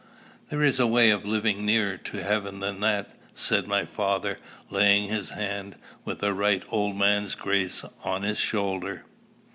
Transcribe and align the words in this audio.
"There 0.49 0.63
is 0.63 0.79
a 0.79 0.87
way 0.87 1.11
of 1.11 1.25
living 1.27 1.63
nearer 1.63 1.95
to 1.95 2.23
heaven 2.23 2.59
than 2.59 2.79
that," 2.79 3.11
said 3.35 3.67
my 3.67 3.85
father, 3.85 4.39
laying 4.71 5.07
his 5.09 5.29
hand, 5.29 5.75
"with 6.05 6.23
a 6.23 6.33
right 6.33 6.63
old 6.69 6.95
man's 6.95 7.35
grace," 7.35 7.85
on 8.03 8.23
his 8.23 8.39
shoulder. 8.39 9.05